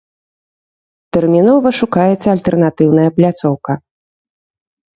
Тэрмінова 1.17 1.69
шукаецца 1.81 2.27
альтэрнатыўная 2.35 3.07
пляцоўка. 3.21 3.73